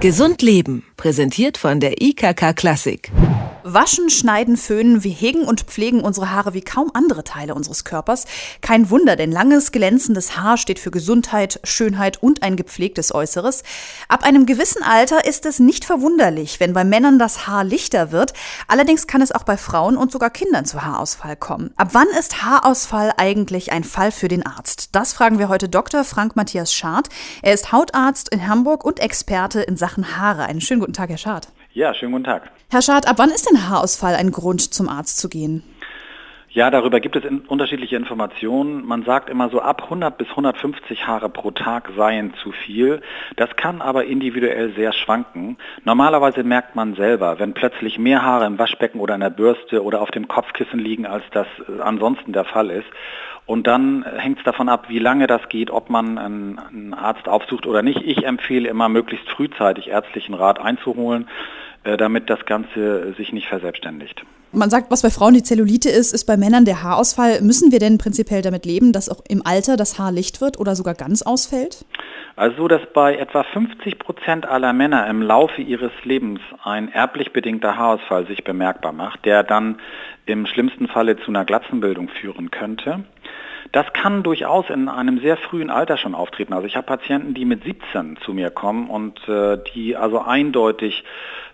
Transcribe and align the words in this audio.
Gesund 0.00 0.40
Leben, 0.40 0.82
präsentiert 0.96 1.58
von 1.58 1.78
der 1.78 2.00
IKK 2.00 2.54
Klassik. 2.56 3.12
Waschen, 3.74 4.10
schneiden, 4.10 4.56
föhnen, 4.56 5.04
wir 5.04 5.12
hegen 5.12 5.42
und 5.44 5.62
pflegen 5.62 6.00
unsere 6.00 6.30
Haare 6.30 6.54
wie 6.54 6.60
kaum 6.62 6.90
andere 6.94 7.24
Teile 7.24 7.54
unseres 7.54 7.84
Körpers. 7.84 8.26
Kein 8.60 8.90
Wunder, 8.90 9.16
denn 9.16 9.32
langes, 9.32 9.72
glänzendes 9.72 10.36
Haar 10.36 10.56
steht 10.56 10.78
für 10.78 10.90
Gesundheit, 10.90 11.60
Schönheit 11.64 12.22
und 12.22 12.42
ein 12.42 12.56
gepflegtes 12.56 13.14
Äußeres. 13.14 13.62
Ab 14.08 14.24
einem 14.24 14.46
gewissen 14.46 14.82
Alter 14.82 15.24
ist 15.26 15.46
es 15.46 15.58
nicht 15.58 15.84
verwunderlich, 15.84 16.60
wenn 16.60 16.72
bei 16.72 16.84
Männern 16.84 17.18
das 17.18 17.46
Haar 17.46 17.64
lichter 17.64 18.12
wird. 18.12 18.32
Allerdings 18.68 19.06
kann 19.06 19.22
es 19.22 19.32
auch 19.32 19.44
bei 19.44 19.56
Frauen 19.56 19.96
und 19.96 20.12
sogar 20.12 20.30
Kindern 20.30 20.64
zu 20.64 20.82
Haarausfall 20.82 21.36
kommen. 21.36 21.70
Ab 21.76 21.90
wann 21.92 22.08
ist 22.18 22.42
Haarausfall 22.42 23.12
eigentlich 23.16 23.72
ein 23.72 23.84
Fall 23.84 24.12
für 24.12 24.28
den 24.28 24.44
Arzt? 24.44 24.90
Das 24.92 25.12
fragen 25.12 25.38
wir 25.38 25.48
heute 25.48 25.68
Dr. 25.68 26.04
Frank 26.04 26.36
Matthias 26.36 26.72
Schad. 26.72 27.08
Er 27.42 27.54
ist 27.54 27.72
Hautarzt 27.72 28.28
in 28.30 28.48
Hamburg 28.48 28.84
und 28.84 29.00
Experte 29.00 29.60
in 29.60 29.76
Sachen 29.76 30.16
Haare. 30.16 30.44
Einen 30.44 30.60
schönen 30.60 30.80
guten 30.80 30.92
Tag, 30.92 31.10
Herr 31.10 31.18
Schad. 31.18 31.48
Ja, 31.72 31.94
schönen 31.94 32.12
guten 32.12 32.24
Tag. 32.24 32.50
Herr 32.68 32.82
Schad, 32.82 33.06
ab 33.06 33.18
wann 33.18 33.30
ist 33.30 33.48
denn 33.48 33.68
Haarausfall 33.68 34.16
ein 34.16 34.32
Grund, 34.32 34.74
zum 34.74 34.88
Arzt 34.88 35.18
zu 35.18 35.28
gehen? 35.28 35.62
Ja, 36.52 36.68
darüber 36.68 36.98
gibt 36.98 37.14
es 37.14 37.24
in 37.24 37.42
unterschiedliche 37.42 37.94
Informationen. 37.94 38.84
Man 38.84 39.04
sagt 39.04 39.30
immer 39.30 39.50
so 39.50 39.60
ab 39.60 39.84
100 39.84 40.18
bis 40.18 40.28
150 40.30 41.06
Haare 41.06 41.28
pro 41.28 41.52
Tag 41.52 41.90
seien 41.96 42.34
zu 42.42 42.50
viel. 42.50 43.02
Das 43.36 43.54
kann 43.54 43.80
aber 43.80 44.06
individuell 44.06 44.72
sehr 44.74 44.92
schwanken. 44.92 45.58
Normalerweise 45.84 46.42
merkt 46.42 46.74
man 46.74 46.96
selber, 46.96 47.38
wenn 47.38 47.54
plötzlich 47.54 48.00
mehr 48.00 48.22
Haare 48.22 48.46
im 48.46 48.58
Waschbecken 48.58 48.98
oder 48.98 49.14
in 49.14 49.20
der 49.20 49.30
Bürste 49.30 49.84
oder 49.84 50.00
auf 50.00 50.10
dem 50.10 50.26
Kopfkissen 50.26 50.80
liegen, 50.80 51.06
als 51.06 51.22
das 51.30 51.46
äh, 51.68 51.82
ansonsten 51.82 52.32
der 52.32 52.44
Fall 52.44 52.70
ist. 52.70 52.88
Und 53.46 53.68
dann 53.68 54.04
hängt 54.04 54.38
es 54.38 54.44
davon 54.44 54.68
ab, 54.68 54.86
wie 54.88 54.98
lange 54.98 55.28
das 55.28 55.48
geht, 55.48 55.70
ob 55.70 55.88
man 55.88 56.18
einen 56.18 56.94
Arzt 56.94 57.28
aufsucht 57.28 57.64
oder 57.64 57.82
nicht. 57.82 58.02
Ich 58.02 58.26
empfehle 58.26 58.68
immer, 58.68 58.88
möglichst 58.88 59.28
frühzeitig 59.30 59.88
ärztlichen 59.88 60.34
Rat 60.34 60.58
einzuholen, 60.58 61.28
äh, 61.84 61.96
damit 61.96 62.28
das 62.28 62.44
Ganze 62.44 63.12
sich 63.12 63.32
nicht 63.32 63.46
verselbstständigt. 63.46 64.24
Man 64.52 64.68
sagt, 64.68 64.90
was 64.90 65.02
bei 65.02 65.10
Frauen 65.10 65.34
die 65.34 65.44
Zellulite 65.44 65.90
ist, 65.90 66.12
ist 66.12 66.24
bei 66.24 66.36
Männern 66.36 66.64
der 66.64 66.82
Haarausfall. 66.82 67.40
Müssen 67.40 67.70
wir 67.70 67.78
denn 67.78 67.98
prinzipiell 67.98 68.42
damit 68.42 68.66
leben, 68.66 68.92
dass 68.92 69.08
auch 69.08 69.20
im 69.28 69.46
Alter 69.46 69.76
das 69.76 69.96
Haar 69.96 70.10
licht 70.10 70.40
wird 70.40 70.58
oder 70.58 70.74
sogar 70.74 70.94
ganz 70.94 71.22
ausfällt? 71.22 71.84
Also, 72.34 72.66
dass 72.66 72.80
bei 72.92 73.16
etwa 73.16 73.44
50 73.44 74.00
Prozent 74.00 74.46
aller 74.46 74.72
Männer 74.72 75.06
im 75.06 75.22
Laufe 75.22 75.62
ihres 75.62 75.92
Lebens 76.02 76.40
ein 76.64 76.90
erblich 76.90 77.32
bedingter 77.32 77.76
Haarausfall 77.76 78.26
sich 78.26 78.42
bemerkbar 78.42 78.92
macht, 78.92 79.24
der 79.24 79.44
dann 79.44 79.78
im 80.26 80.46
schlimmsten 80.46 80.88
Falle 80.88 81.16
zu 81.16 81.28
einer 81.28 81.44
Glatzenbildung 81.44 82.08
führen 82.08 82.50
könnte. 82.50 83.04
Das 83.72 83.92
kann 83.92 84.22
durchaus 84.22 84.68
in 84.70 84.88
einem 84.88 85.20
sehr 85.20 85.36
frühen 85.36 85.70
Alter 85.70 85.96
schon 85.96 86.14
auftreten. 86.14 86.52
Also 86.52 86.66
ich 86.66 86.76
habe 86.76 86.86
Patienten, 86.86 87.34
die 87.34 87.44
mit 87.44 87.64
17 87.64 88.18
zu 88.24 88.32
mir 88.32 88.50
kommen 88.50 88.88
und 88.88 89.28
äh, 89.28 89.58
die 89.74 89.96
also 89.96 90.20
eindeutig 90.20 91.04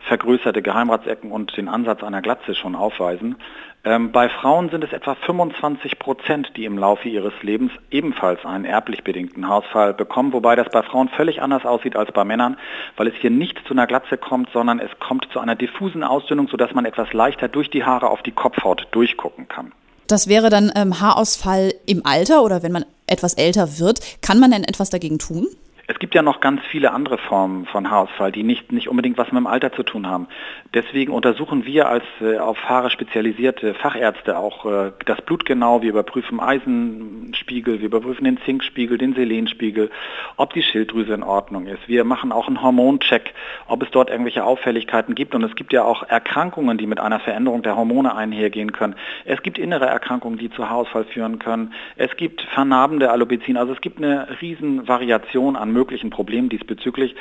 vergrößerte 0.01 0.63
Geheimratsecken 0.63 1.31
und 1.31 1.57
den 1.57 1.69
Ansatz 1.69 2.03
einer 2.03 2.23
Glatze 2.23 2.55
schon 2.55 2.75
aufweisen. 2.75 3.37
Ähm, 3.85 4.11
bei 4.11 4.29
Frauen 4.29 4.69
sind 4.71 4.83
es 4.83 4.93
etwa 4.93 5.15
25 5.15 6.01
Prozent, 6.01 6.57
die 6.57 6.65
im 6.65 6.77
Laufe 6.77 7.09
ihres 7.09 7.35
Lebens 7.43 7.71
ebenfalls 7.91 8.45
einen 8.45 8.65
erblich 8.65 9.05
bedingten 9.05 9.49
Haarausfall 9.49 9.95
bekommen, 9.95 10.33
wobei 10.33 10.57
das 10.57 10.71
bei 10.71 10.83
Frauen 10.83 11.09
völlig 11.09 11.41
anders 11.41 11.65
aussieht 11.65 11.95
als 11.95 12.11
bei 12.11 12.25
Männern, 12.25 12.57
weil 12.97 13.07
es 13.07 13.15
hier 13.15 13.31
nicht 13.31 13.65
zu 13.67 13.75
einer 13.75 13.87
Glatze 13.87 14.19
kommt, 14.19 14.51
sondern 14.51 14.81
es 14.81 14.91
kommt 14.99 15.29
zu 15.33 15.39
einer 15.39 15.55
diffusen 15.55 16.03
Ausdünnung, 16.03 16.49
sodass 16.49 16.75
man 16.75 16.85
etwas 16.85 17.13
leichter 17.13 17.47
durch 17.47 17.71
die 17.71 17.85
Haare 17.85 18.11
auf 18.11 18.23
die 18.23 18.33
Kopfhaut 18.33 18.89
durchgucken 18.91 19.47
kann. 19.47 19.73
Das 20.07 20.29
wäre 20.29 20.51
dann 20.51 20.73
ähm, 20.75 21.01
Haarausfall 21.01 21.75
im 21.87 22.05
Alter 22.07 22.43
oder 22.43 22.63
wenn 22.63 22.73
man 22.73 22.85
etwas 23.07 23.35
älter 23.35 23.79
wird. 23.79 24.01
Kann 24.21 24.39
man 24.39 24.51
denn 24.51 24.65
etwas 24.65 24.91
dagegen 24.91 25.19
tun? 25.19 25.49
Es 25.89 26.01
gibt 26.01 26.17
ja 26.17 26.23
noch 26.23 26.41
ganz 26.41 26.63
viele 26.69 26.93
andere 26.93 27.17
Formen 27.17 27.65
von 27.67 27.89
Haarausfall, 27.89 28.33
die 28.33 28.43
nicht, 28.43 28.73
nicht 28.73 28.89
unbedingt 28.89 29.19
was 29.19 29.31
mit 29.31 29.37
dem 29.37 29.47
Alter 29.47 29.73
zu 29.73 29.85
tun 29.85 30.09
haben. 30.09 30.27
Deswegen 30.75 31.13
untersuchen 31.13 31.65
wir 31.65 31.89
als 31.89 32.03
äh, 32.21 32.39
auf 32.39 32.59
Haare 32.65 32.91
spezialisierte 32.91 33.73
Fachärzte 33.75 34.37
auch 34.37 34.67
äh, 34.67 34.93
das 35.05 35.23
Blut 35.23 35.47
genau. 35.47 35.83
Wir 35.83 35.91
überprüfen 35.91 36.41
Eisenspiegel, 36.41 37.79
wir 37.79 37.87
überprüfen 37.87 38.25
den 38.25 38.39
Zinkspiegel, 38.39 38.99
den 38.99 39.15
Selenspiegel, 39.15 39.91
ob 40.37 40.55
die 40.55 40.63
Schilddrüse 40.65 41.15
in 41.15 41.23
Ordnung 41.23 41.67
ist. 41.67 41.87
Wir 41.87 42.03
machen 42.03 42.33
auch 42.33 42.49
einen 42.49 42.63
Hormoncheck, 42.63 43.33
ob 43.69 43.85
es 43.85 43.91
dort 43.93 44.11
irgendwelche 44.11 44.43
Auffälligkeiten 44.43 45.15
gibt. 45.15 45.37
Und 45.37 45.45
es 45.45 45.55
gibt 45.55 45.73
ja 45.73 45.85
auch 45.85 46.03
Erkrankungen, 46.03 46.79
die 46.79 46.89
mit 46.89 46.99
einer 46.99 47.21
Veränderung 47.21 47.63
der 47.63 47.77
Hormone 47.77 48.17
einhergehen 48.17 48.73
können. 48.73 48.97
Es 49.25 49.41
gibt 49.43 49.57
innere 49.57 49.87
Erkrankungen, 49.87 50.37
die 50.37 50.51
zu 50.51 50.69
Haarausfall 50.69 51.05
führen 51.05 51.39
können. 51.39 51.75
Es 51.95 52.17
gibt 52.17 52.43
vernarbende 52.43 53.13
Alopezien. 53.13 53.57
Also 53.57 53.73
es 53.73 53.81
gibt 53.81 53.99
eine 53.99 54.41
riesen 54.41 54.89
Variation 54.89 55.55
an 55.55 55.76
möglichen 55.77 56.11
Problemen 56.11 56.49
diesbezüglich. 56.49 57.15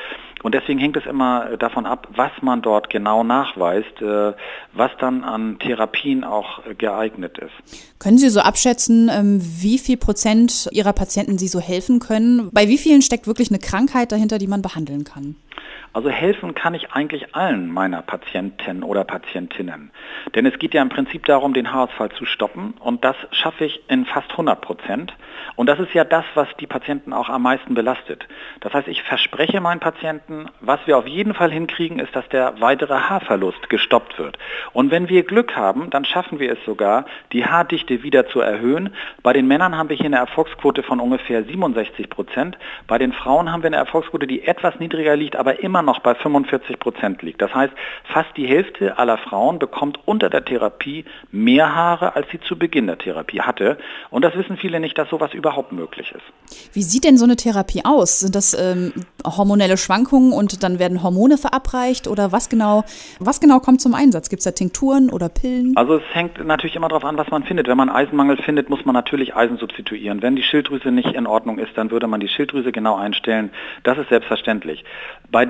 Und 0.43 0.55
deswegen 0.55 0.79
hängt 0.79 0.97
es 0.97 1.05
immer 1.05 1.57
davon 1.57 1.85
ab, 1.85 2.07
was 2.15 2.31
man 2.41 2.61
dort 2.61 2.89
genau 2.89 3.23
nachweist, 3.23 4.01
äh, 4.01 4.33
was 4.73 4.91
dann 4.99 5.23
an 5.23 5.59
Therapien 5.59 6.23
auch 6.23 6.61
geeignet 6.77 7.37
ist. 7.37 7.83
Können 7.99 8.17
Sie 8.17 8.29
so 8.29 8.39
abschätzen, 8.39 9.09
ähm, 9.11 9.41
wie 9.41 9.77
viel 9.77 9.97
Prozent 9.97 10.69
Ihrer 10.71 10.93
Patienten 10.93 11.37
Sie 11.37 11.47
so 11.47 11.59
helfen 11.59 11.99
können? 11.99 12.49
Bei 12.51 12.67
wie 12.67 12.77
vielen 12.77 13.01
steckt 13.01 13.27
wirklich 13.27 13.49
eine 13.49 13.59
Krankheit 13.59 14.11
dahinter, 14.11 14.37
die 14.37 14.47
man 14.47 14.61
behandeln 14.61 15.03
kann? 15.03 15.35
Also 15.95 16.09
helfen 16.09 16.53
kann 16.55 16.73
ich 16.73 16.91
eigentlich 16.91 17.33
allen 17.35 17.71
meiner 17.71 18.01
Patienten 18.01 18.83
oder 18.83 19.05
Patientinnen. 19.05 19.91
Denn 20.35 20.45
es 20.45 20.59
geht 20.59 20.73
ja 20.73 20.81
im 20.81 20.89
Prinzip 20.89 21.25
darum, 21.25 21.53
den 21.53 21.71
Haarausfall 21.71 22.11
zu 22.11 22.25
stoppen 22.25 22.73
und 22.81 23.05
das 23.05 23.15
schaffe 23.31 23.63
ich 23.63 23.79
in 23.87 24.05
fast 24.05 24.29
100 24.31 24.59
Prozent. 24.59 25.13
Und 25.55 25.67
das 25.67 25.79
ist 25.79 25.93
ja 25.93 26.03
das, 26.03 26.25
was 26.33 26.49
die 26.59 26.67
Patienten 26.67 27.13
auch 27.13 27.29
am 27.29 27.43
meisten 27.43 27.75
belastet. 27.75 28.27
Das 28.59 28.73
heißt, 28.73 28.89
ich 28.89 29.03
verspreche 29.03 29.61
meinen 29.61 29.79
Patienten, 29.79 30.47
was 30.59 30.81
wir 30.85 30.97
auf 30.97 31.07
jeden 31.07 31.33
Fall 31.33 31.49
hinkriegen, 31.49 31.99
ist, 31.99 32.13
dass 32.13 32.27
der 32.27 32.59
weitere 32.59 32.95
Haarverlust 32.95 33.69
gestoppt 33.69 34.19
wird. 34.19 34.37
Und 34.73 34.91
wenn 34.91 35.07
wir 35.07 35.23
Glück 35.23 35.55
haben, 35.55 35.89
dann 35.91 36.03
schaffen 36.03 36.39
wir 36.39 36.51
es 36.51 36.59
sogar, 36.65 37.05
die 37.31 37.45
Haardichte 37.45 38.03
wieder 38.03 38.27
zu 38.27 38.41
erhöhen. 38.41 38.93
Bei 39.23 39.31
den 39.31 39.47
Männern 39.47 39.77
haben 39.77 39.87
wir 39.87 39.95
hier 39.95 40.07
eine 40.07 40.17
Erfolgsquote 40.17 40.83
von 40.83 40.99
ungefähr 40.99 41.45
67 41.45 42.09
Prozent. 42.09 42.57
Bei 42.85 42.97
den 42.97 43.13
Frauen 43.13 43.49
haben 43.49 43.63
wir 43.63 43.67
eine 43.67 43.77
Erfolgsquote, 43.77 44.27
die 44.27 44.45
etwas 44.45 44.77
niedriger 44.79 45.15
liegt, 45.15 45.37
aber 45.37 45.61
immer 45.61 45.84
noch 45.85 45.99
bei 45.99 46.15
45 46.15 46.79
Prozent 46.79 47.21
liegt. 47.21 47.41
Das 47.41 47.53
heißt, 47.53 47.73
fast 48.11 48.29
die 48.35 48.47
Hälfte 48.47 48.97
aller 48.97 49.17
Frauen 49.17 49.59
bekommt 49.59 49.99
unter 50.05 50.29
der 50.29 50.43
Therapie 50.43 51.05
mehr 51.31 51.75
Haare, 51.75 52.15
als 52.15 52.27
sie 52.31 52.39
zu 52.39 52.57
Beginn 52.57 52.87
der 52.87 52.97
Therapie 52.97 53.41
hatte. 53.41 53.77
Und 54.09 54.23
das 54.23 54.35
wissen 54.35 54.57
viele 54.57 54.79
nicht, 54.79 54.97
dass 54.97 55.09
sowas 55.09 55.33
überhaupt 55.33 55.71
möglich 55.71 56.11
ist. 56.11 56.23
Wie 56.73 56.83
sieht 56.83 57.03
denn 57.03 57.17
so 57.17 57.25
eine 57.25 57.35
Therapie 57.35 57.83
aus? 57.85 58.19
Sind 58.19 58.35
das 58.35 58.53
ähm, 58.53 58.93
hormonelle 59.25 59.77
Schwankungen 59.77 60.33
und 60.33 60.63
dann 60.63 60.79
werden 60.79 61.03
Hormone 61.03 61.37
verabreicht 61.37 62.07
oder 62.07 62.31
was 62.31 62.49
genau, 62.49 62.83
was 63.19 63.39
genau 63.39 63.59
kommt 63.59 63.81
zum 63.81 63.93
Einsatz? 63.93 64.29
Gibt 64.29 64.41
es 64.41 64.45
da 64.45 64.51
Tinkturen 64.51 65.09
oder 65.09 65.29
Pillen? 65.29 65.75
Also 65.75 65.95
es 65.95 66.03
hängt 66.13 66.43
natürlich 66.45 66.75
immer 66.75 66.89
darauf 66.89 67.05
an, 67.05 67.17
was 67.17 67.29
man 67.29 67.43
findet. 67.43 67.67
Wenn 67.67 67.77
man 67.77 67.89
Eisenmangel 67.89 68.37
findet, 68.37 68.69
muss 68.69 68.85
man 68.85 68.93
natürlich 68.93 69.35
Eisen 69.35 69.57
substituieren. 69.57 70.21
Wenn 70.21 70.35
die 70.35 70.43
Schilddrüse 70.43 70.91
nicht 70.91 71.13
in 71.13 71.27
Ordnung 71.27 71.59
ist, 71.59 71.71
dann 71.75 71.91
würde 71.91 72.07
man 72.07 72.19
die 72.19 72.27
Schilddrüse 72.27 72.71
genau 72.71 72.95
einstellen. 72.95 73.51
Das 73.83 73.97
ist 73.97 74.09
selbstverständlich. 74.09 74.83
Bei 75.31 75.45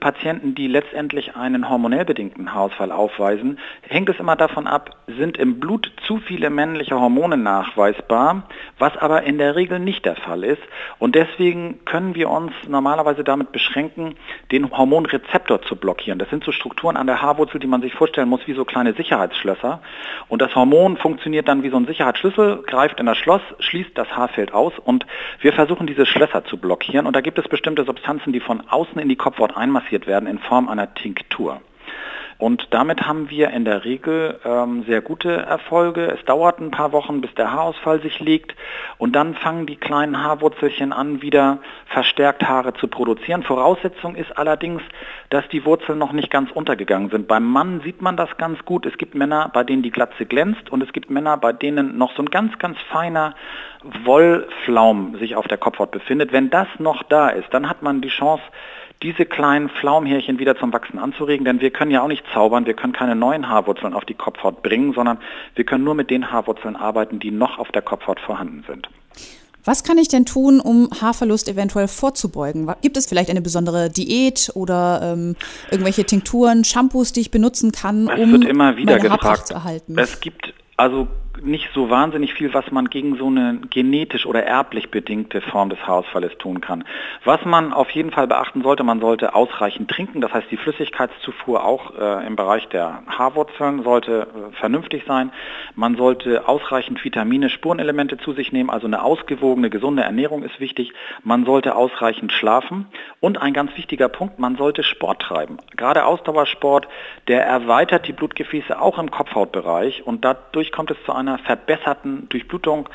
Patienten, 0.00 0.54
die 0.54 0.66
letztendlich 0.66 1.36
einen 1.36 1.68
hormonell 1.68 2.04
bedingten 2.04 2.52
Haarausfall 2.52 2.92
aufweisen, 2.92 3.58
hängt 3.82 4.08
es 4.08 4.18
immer 4.18 4.36
davon 4.36 4.66
ab, 4.66 4.90
sind 5.06 5.38
im 5.38 5.60
Blut 5.60 5.92
zu 6.06 6.18
viele 6.18 6.50
männliche 6.50 6.98
Hormone 6.98 7.36
nachweisbar, 7.36 8.44
was 8.78 8.96
aber 8.96 9.22
in 9.22 9.38
der 9.38 9.56
Regel 9.56 9.78
nicht 9.78 10.04
der 10.04 10.16
Fall 10.16 10.44
ist. 10.44 10.62
Und 10.98 11.14
deswegen 11.14 11.84
können 11.84 12.14
wir 12.14 12.28
uns 12.30 12.52
normalerweise 12.66 13.24
damit 13.24 13.52
beschränken, 13.52 14.16
den 14.52 14.70
Hormonrezeptor 14.70 15.62
zu 15.62 15.76
blockieren. 15.76 16.18
Das 16.18 16.30
sind 16.30 16.44
so 16.44 16.52
Strukturen 16.52 16.96
an 16.96 17.06
der 17.06 17.22
Haarwurzel, 17.22 17.60
die 17.60 17.66
man 17.66 17.82
sich 17.82 17.94
vorstellen 17.94 18.28
muss 18.28 18.46
wie 18.46 18.54
so 18.54 18.64
kleine 18.64 18.94
Sicherheitsschlösser. 18.94 19.80
Und 20.28 20.42
das 20.42 20.54
Hormon 20.54 20.96
funktioniert 20.96 21.48
dann 21.48 21.62
wie 21.62 21.70
so 21.70 21.76
ein 21.76 21.86
Sicherheitsschlüssel, 21.86 22.62
greift 22.66 23.00
in 23.00 23.06
das 23.06 23.18
Schloss, 23.18 23.42
schließt 23.58 23.96
das 23.96 24.08
Haarfeld 24.16 24.52
aus 24.52 24.72
und 24.84 25.06
wir 25.40 25.52
versuchen 25.52 25.86
diese 25.86 26.06
Schlösser 26.06 26.44
zu 26.44 26.56
blockieren. 26.56 27.06
Und 27.06 27.14
da 27.14 27.20
gibt 27.20 27.38
es 27.38 27.48
bestimmte 27.48 27.84
Substanzen, 27.84 28.32
die 28.32 28.40
von 28.40 28.62
außen 28.68 28.98
in 29.00 29.08
die 29.08 29.16
Kopfhaut 29.16 29.56
einmassiert 29.58 30.06
werden 30.06 30.28
in 30.28 30.38
Form 30.38 30.68
einer 30.68 30.94
Tinktur. 30.94 31.60
Und 32.38 32.68
damit 32.70 33.04
haben 33.04 33.30
wir 33.30 33.50
in 33.50 33.64
der 33.64 33.84
Regel 33.84 34.38
ähm, 34.44 34.84
sehr 34.84 35.00
gute 35.02 35.28
Erfolge. 35.28 36.06
Es 36.06 36.24
dauert 36.24 36.60
ein 36.60 36.70
paar 36.70 36.92
Wochen, 36.92 37.20
bis 37.20 37.34
der 37.34 37.50
Haarausfall 37.50 38.00
sich 38.00 38.20
legt. 38.20 38.54
Und 38.96 39.16
dann 39.16 39.34
fangen 39.34 39.66
die 39.66 39.74
kleinen 39.74 40.22
Haarwurzelchen 40.22 40.92
an, 40.92 41.20
wieder 41.20 41.58
verstärkt 41.86 42.44
Haare 42.48 42.74
zu 42.74 42.86
produzieren. 42.86 43.42
Voraussetzung 43.42 44.14
ist 44.14 44.38
allerdings, 44.38 44.82
dass 45.30 45.48
die 45.48 45.64
Wurzeln 45.64 45.98
noch 45.98 46.12
nicht 46.12 46.30
ganz 46.30 46.52
untergegangen 46.52 47.10
sind. 47.10 47.26
Beim 47.26 47.44
Mann 47.44 47.80
sieht 47.80 48.02
man 48.02 48.16
das 48.16 48.36
ganz 48.36 48.64
gut. 48.64 48.86
Es 48.86 48.96
gibt 48.98 49.16
Männer, 49.16 49.50
bei 49.52 49.64
denen 49.64 49.82
die 49.82 49.90
Glatze 49.90 50.24
glänzt 50.24 50.70
und 50.70 50.80
es 50.80 50.92
gibt 50.92 51.10
Männer, 51.10 51.38
bei 51.38 51.52
denen 51.52 51.98
noch 51.98 52.14
so 52.14 52.22
ein 52.22 52.30
ganz, 52.30 52.56
ganz 52.60 52.78
feiner 52.92 53.34
Wollflaum 54.04 55.16
sich 55.18 55.34
auf 55.34 55.48
der 55.48 55.58
Kopfhaut 55.58 55.90
befindet. 55.90 56.30
Wenn 56.30 56.50
das 56.50 56.68
noch 56.78 57.02
da 57.02 57.30
ist, 57.30 57.52
dann 57.52 57.68
hat 57.68 57.82
man 57.82 58.00
die 58.00 58.10
Chance, 58.10 58.44
diese 59.02 59.24
kleinen 59.24 59.68
Pflaumhärchen 59.68 60.38
wieder 60.38 60.56
zum 60.58 60.72
Wachsen 60.72 60.98
anzuregen, 60.98 61.44
denn 61.44 61.60
wir 61.60 61.70
können 61.70 61.90
ja 61.90 62.02
auch 62.02 62.08
nicht 62.08 62.24
zaubern, 62.32 62.66
wir 62.66 62.74
können 62.74 62.92
keine 62.92 63.14
neuen 63.14 63.48
Haarwurzeln 63.48 63.94
auf 63.94 64.04
die 64.04 64.14
Kopfhaut 64.14 64.62
bringen, 64.62 64.92
sondern 64.92 65.18
wir 65.54 65.64
können 65.64 65.84
nur 65.84 65.94
mit 65.94 66.10
den 66.10 66.30
Haarwurzeln 66.30 66.74
arbeiten, 66.74 67.20
die 67.20 67.30
noch 67.30 67.58
auf 67.58 67.70
der 67.70 67.82
Kopfhaut 67.82 68.18
vorhanden 68.20 68.64
sind. 68.66 68.88
Was 69.64 69.84
kann 69.84 69.98
ich 69.98 70.08
denn 70.08 70.24
tun, 70.24 70.60
um 70.60 70.88
Haarverlust 70.98 71.48
eventuell 71.48 71.88
vorzubeugen? 71.88 72.72
Gibt 72.80 72.96
es 72.96 73.06
vielleicht 73.06 73.28
eine 73.28 73.42
besondere 73.42 73.90
Diät 73.90 74.50
oder 74.54 75.00
ähm, 75.02 75.36
irgendwelche 75.70 76.04
Tinkturen, 76.04 76.64
Shampoos, 76.64 77.12
die 77.12 77.20
ich 77.20 77.30
benutzen 77.30 77.70
kann, 77.70 78.08
um 78.08 78.32
wird 78.32 78.44
immer 78.44 78.76
wieder 78.76 78.96
meine 78.96 79.10
gefragt. 79.10 79.48
zu 79.48 79.54
erhalten? 79.54 79.98
Es 79.98 80.20
gibt 80.20 80.54
also 80.78 81.06
nicht 81.42 81.70
so 81.74 81.90
wahnsinnig 81.90 82.34
viel, 82.34 82.52
was 82.54 82.70
man 82.70 82.88
gegen 82.88 83.16
so 83.16 83.26
eine 83.26 83.60
genetisch 83.70 84.26
oder 84.26 84.44
erblich 84.44 84.90
bedingte 84.90 85.40
Form 85.40 85.70
des 85.70 85.80
Haarausfalles 85.86 86.38
tun 86.38 86.60
kann. 86.60 86.84
Was 87.24 87.44
man 87.44 87.72
auf 87.72 87.90
jeden 87.90 88.10
Fall 88.10 88.26
beachten 88.26 88.62
sollte, 88.62 88.84
man 88.84 89.00
sollte 89.00 89.34
ausreichend 89.34 89.90
trinken, 89.90 90.20
das 90.20 90.32
heißt 90.32 90.50
die 90.50 90.56
Flüssigkeitszufuhr 90.56 91.64
auch 91.64 91.94
äh, 91.98 92.26
im 92.26 92.36
Bereich 92.36 92.68
der 92.68 93.02
Haarwurzeln 93.06 93.82
sollte 93.82 94.26
äh, 94.52 94.56
vernünftig 94.56 95.04
sein. 95.06 95.32
Man 95.74 95.96
sollte 95.96 96.48
ausreichend 96.48 97.04
Vitamine, 97.04 97.50
Spurenelemente 97.50 98.18
zu 98.18 98.32
sich 98.32 98.52
nehmen, 98.52 98.70
also 98.70 98.86
eine 98.86 99.02
ausgewogene, 99.02 99.70
gesunde 99.70 100.02
Ernährung 100.02 100.42
ist 100.42 100.60
wichtig. 100.60 100.92
Man 101.22 101.44
sollte 101.44 101.76
ausreichend 101.76 102.32
schlafen 102.32 102.86
und 103.20 103.40
ein 103.40 103.52
ganz 103.52 103.76
wichtiger 103.76 104.08
Punkt, 104.08 104.38
man 104.38 104.56
sollte 104.56 104.82
Sport 104.82 105.22
treiben. 105.22 105.58
Gerade 105.76 106.04
Ausdauersport, 106.04 106.88
der 107.28 107.44
erweitert 107.44 108.06
die 108.08 108.12
Blutgefäße 108.12 108.80
auch 108.80 108.98
im 108.98 109.10
Kopfhautbereich 109.10 110.06
und 110.06 110.24
dadurch 110.24 110.72
kommt 110.72 110.90
es 110.90 110.96
zu 111.04 111.12
einer 111.12 111.27
einer 111.28 111.38
verbesserten 111.38 112.28
Durchblutung 112.28 112.88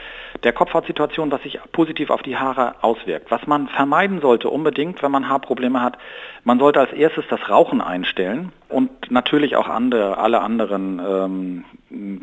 der 0.44 0.54
Kopfhautsituation, 0.54 1.32
was 1.32 1.42
sich 1.44 1.60
positiv 1.72 2.10
auf 2.10 2.22
die 2.22 2.38
Haare 2.38 2.76
auswirkt. 2.82 3.32
Was 3.32 3.46
man 3.48 3.68
vermeiden 3.68 4.22
sollte 4.22 4.50
unbedingt, 4.50 5.02
wenn 5.02 5.12
man 5.12 5.30
Haarprobleme 5.30 5.82
hat, 5.82 5.98
man 6.44 6.60
sollte 6.60 6.80
als 6.80 6.92
erstes 6.92 7.26
das 7.30 7.50
Rauchen 7.50 7.82
einstellen 7.82 8.52
und 8.68 8.90
natürlich 9.12 9.56
auch 9.56 9.70
andere, 9.70 10.18
alle 10.18 10.42
anderen 10.42 11.00
ähm, 11.00 11.66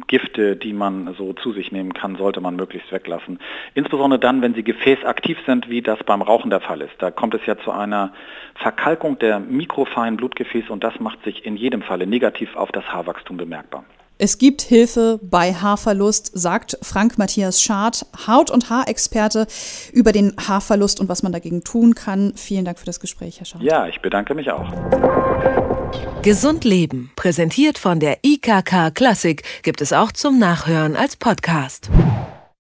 Gifte, 0.09 0.57
die 0.57 0.73
man 0.73 1.15
so 1.15 1.33
zu 1.33 1.53
sich 1.53 1.71
nehmen 1.73 1.95
kann, 1.95 2.17
sollte 2.17 2.41
man 2.41 2.57
möglichst 2.57 2.91
weglassen. 2.93 3.39
Insbesondere 3.75 4.19
dann, 4.19 4.43
wenn 4.43 4.55
sie 4.55 4.65
gefäßaktiv 4.65 5.39
sind, 5.47 5.71
wie 5.71 5.81
das 5.81 6.01
beim 6.05 6.23
Rauchen 6.23 6.51
der 6.51 6.61
Fall 6.61 6.81
ist. 6.81 6.95
Da 6.99 7.11
kommt 7.11 7.35
es 7.35 7.47
ja 7.47 7.57
zu 7.57 7.71
einer 7.71 8.13
Verkalkung 8.57 9.19
der 9.19 9.39
mikrofeinen 9.39 10.17
Blutgefäße 10.17 10.73
und 10.73 10.85
das 10.85 10.99
macht 11.01 11.23
sich 11.25 11.47
in 11.47 11.57
jedem 11.57 11.83
Falle 11.83 12.07
negativ 12.07 12.57
auf 12.57 12.73
das 12.73 12.85
Haarwachstum 12.93 13.37
bemerkbar. 13.37 13.85
Es 14.23 14.37
gibt 14.37 14.61
Hilfe 14.61 15.19
bei 15.23 15.55
Haarverlust, 15.55 16.31
sagt 16.35 16.77
Frank 16.83 17.17
Matthias 17.17 17.63
Schad, 17.63 18.05
Haut- 18.27 18.51
und 18.51 18.69
Haarexperte 18.69 19.47
über 19.95 20.13
den 20.13 20.35
Haarverlust 20.37 21.01
und 21.01 21.09
was 21.09 21.23
man 21.23 21.33
dagegen 21.33 21.65
tun 21.65 21.95
kann. 21.95 22.35
Vielen 22.37 22.67
Dank 22.67 22.79
für 22.79 22.85
das 22.85 23.01
Gespräch, 23.01 23.39
Herr 23.39 23.47
Schad. 23.47 23.63
Ja, 23.63 23.87
ich 23.87 24.03
bedanke 24.03 24.35
mich 24.35 24.51
auch. 24.51 24.71
Gesund 26.21 26.65
Leben, 26.65 27.11
präsentiert 27.17 27.79
von 27.79 27.99
der 27.99 28.19
IKK 28.23 28.91
Klassik, 28.91 29.43
gibt 29.63 29.81
es 29.81 29.95
auch 29.95 30.13
zum 30.13 30.39
Nachhören 30.39 30.97
als 30.97 31.17
Podcast. 31.17 31.89